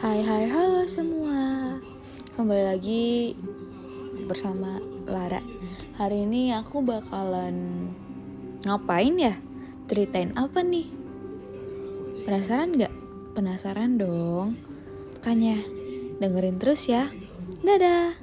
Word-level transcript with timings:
Hai 0.00 0.24
hai 0.24 0.48
halo 0.48 0.88
semua 0.88 1.76
Kembali 2.32 2.72
lagi 2.72 3.36
bersama 4.24 4.80
Lara 5.04 5.44
Hari 6.00 6.24
ini 6.24 6.56
aku 6.56 6.80
bakalan 6.80 7.84
ngapain 8.64 9.20
ya? 9.20 9.36
Ceritain 9.92 10.32
apa 10.40 10.64
nih? 10.64 10.88
Penasaran 12.24 12.80
gak? 12.80 12.88
Penasaran 13.36 14.00
dong 14.00 14.56
Makanya 15.20 15.68
dengerin 16.16 16.56
terus 16.56 16.88
ya 16.88 17.12
Dadah 17.60 18.16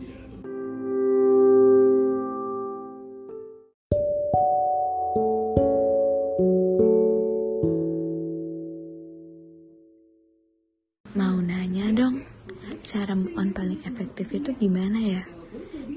cara 12.87 13.19
move 13.19 13.35
on 13.35 13.51
paling 13.51 13.83
efektif 13.83 14.31
itu 14.31 14.55
gimana 14.55 14.95
ya? 14.95 15.23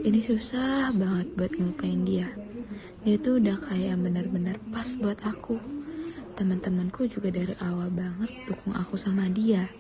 Ini 0.03 0.27
susah 0.27 0.91
banget 0.91 1.39
buat 1.39 1.55
ngelupain 1.55 2.03
dia. 2.03 2.35
Dia 3.07 3.15
tuh 3.15 3.39
udah 3.39 3.63
kayak 3.71 3.95
bener-bener 4.03 4.59
pas 4.75 4.99
buat 4.99 5.23
aku. 5.23 5.63
Teman-temanku 6.35 7.07
juga 7.07 7.31
dari 7.31 7.55
awal 7.63 7.95
banget 7.95 8.35
dukung 8.43 8.75
aku 8.75 8.99
sama 8.99 9.31
dia. 9.31 9.71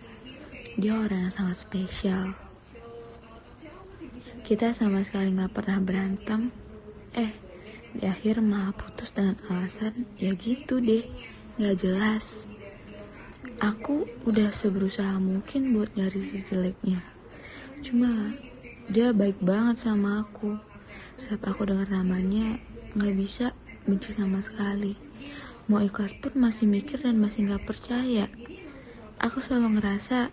Dia 0.78 1.02
orang 1.02 1.26
yang 1.26 1.34
sangat 1.34 1.66
spesial. 1.66 2.30
Kita 4.46 4.70
sama 4.70 5.02
sekali 5.02 5.34
gak 5.34 5.50
pernah 5.50 5.82
berantem. 5.82 6.54
Eh, 7.18 7.34
di 7.90 8.06
akhir 8.06 8.38
malah 8.38 8.70
putus 8.70 9.10
dengan 9.10 9.34
alasan 9.50 10.06
ya 10.14 10.30
gitu 10.38 10.78
deh, 10.78 11.10
gak 11.58 11.74
jelas. 11.74 12.46
Aku 13.60 14.08
udah 14.24 14.48
seberusaha 14.48 15.20
mungkin 15.20 15.76
buat 15.76 15.92
nyari 15.92 16.16
sisi 16.16 16.48
jeleknya. 16.48 17.04
Cuma 17.84 18.32
dia 18.88 19.12
baik 19.12 19.36
banget 19.44 19.84
sama 19.84 20.24
aku. 20.24 20.56
Saat 21.20 21.44
aku 21.44 21.68
dengar 21.68 21.92
namanya, 21.92 22.56
nggak 22.96 23.12
bisa 23.20 23.52
benci 23.84 24.16
sama 24.16 24.40
sekali. 24.40 24.96
Mau 25.68 25.84
ikhlas 25.84 26.16
pun 26.24 26.40
masih 26.40 26.64
mikir 26.64 27.04
dan 27.04 27.20
masih 27.20 27.52
nggak 27.52 27.68
percaya. 27.68 28.32
Aku 29.20 29.44
selalu 29.44 29.76
ngerasa 29.76 30.32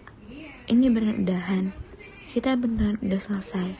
ini 0.72 0.88
benar 0.88 1.19
udahan. 1.19 1.75
Kita 2.31 2.56
beneran 2.56 2.95
udah 3.03 3.19
selesai. 3.19 3.75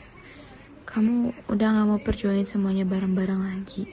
Kamu 0.84 1.48
udah 1.48 1.68
gak 1.72 1.88
mau 1.88 2.00
perjuangin 2.00 2.44
semuanya 2.44 2.84
bareng-bareng 2.84 3.40
lagi. 3.40 3.88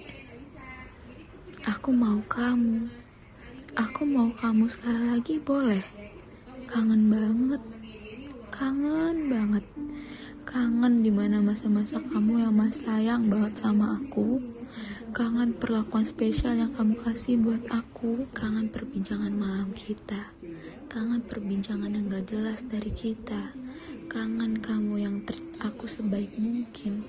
Aku 1.63 1.95
mau 1.95 2.19
kamu. 2.27 3.04
Aku 3.75 4.07
mau 4.07 4.31
kamu 4.31 4.71
sekali 4.71 5.03
lagi 5.11 5.35
boleh. 5.35 5.83
Kangen 6.63 7.11
banget. 7.11 7.59
Kangen 8.47 9.27
banget. 9.27 9.67
Kangen 10.47 11.03
di 11.03 11.11
mana 11.11 11.43
masa-masa 11.43 11.99
kamu 11.99 12.47
yang 12.47 12.55
masih 12.55 12.87
sayang 12.87 13.27
banget 13.27 13.59
sama 13.59 13.99
aku. 13.99 14.39
Kangen 15.11 15.59
perlakuan 15.59 16.07
spesial 16.07 16.55
yang 16.55 16.71
kamu 16.71 16.95
kasih 17.03 17.35
buat 17.35 17.67
aku. 17.67 18.31
Kangen 18.31 18.71
perbincangan 18.71 19.35
malam 19.35 19.75
kita. 19.75 20.31
Kangen 20.87 21.27
perbincangan 21.27 21.91
yang 21.91 22.07
gak 22.07 22.31
jelas 22.31 22.63
dari 22.63 22.95
kita. 22.95 23.51
Kangen 24.07 24.55
kamu 24.63 25.03
yang 25.03 25.19
treat 25.27 25.43
aku 25.59 25.83
sebaik 25.83 26.31
mungkin. 26.39 27.03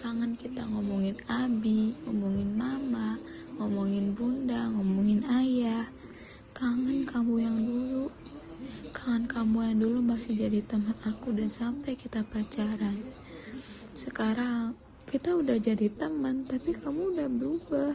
Kangen 0.00 0.32
kita 0.40 0.64
ngomongin 0.64 1.20
abi, 1.28 1.92
ngomongin 2.08 2.56
mama, 2.56 3.20
ngomongin 3.60 4.16
bunda, 4.16 4.72
ngomongin 4.72 5.20
ayah. 5.28 5.92
Kangen 6.56 7.04
kamu 7.04 7.34
yang 7.36 7.56
dulu. 7.68 8.08
Kangen 8.96 9.25
kamu 9.36 9.68
yang 9.68 9.78
dulu 9.84 10.00
masih 10.00 10.32
jadi 10.32 10.64
teman 10.64 10.96
aku 11.04 11.28
dan 11.36 11.52
sampai 11.52 11.92
kita 11.92 12.24
pacaran. 12.24 13.04
Sekarang 13.92 14.72
kita 15.04 15.36
udah 15.36 15.60
jadi 15.60 15.92
teman, 15.92 16.48
tapi 16.48 16.72
kamu 16.72 17.12
udah 17.12 17.28
berubah. 17.28 17.92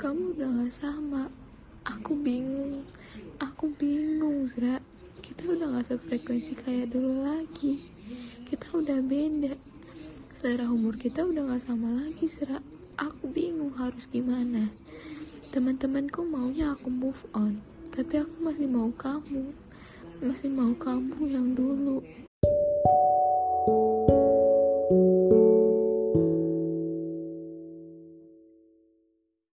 Kamu 0.00 0.32
udah 0.32 0.48
gak 0.64 0.72
sama. 0.72 1.28
Aku 1.84 2.16
bingung. 2.16 2.88
Aku 3.36 3.68
bingung, 3.76 4.48
Zra. 4.48 4.80
Kita 5.20 5.52
udah 5.52 5.76
gak 5.76 5.92
sefrekuensi 5.92 6.56
kayak 6.56 6.96
dulu 6.96 7.20
lagi. 7.20 7.84
Kita 8.48 8.80
udah 8.80 9.04
beda. 9.04 9.60
Selera 10.32 10.72
umur 10.72 10.96
kita 10.96 11.28
udah 11.28 11.52
gak 11.52 11.68
sama 11.68 12.00
lagi, 12.00 12.24
Zra. 12.24 12.64
Aku 12.96 13.28
bingung 13.28 13.76
harus 13.76 14.08
gimana. 14.08 14.72
Teman-temanku 15.52 16.24
maunya 16.24 16.72
aku 16.72 16.88
move 16.88 17.28
on, 17.36 17.60
tapi 17.92 18.24
aku 18.24 18.40
masih 18.40 18.72
mau 18.72 18.88
kamu. 18.88 19.67
Masih 20.18 20.50
mau 20.50 20.74
kamu 20.74 21.30
yang 21.30 21.54
dulu. 21.54 22.02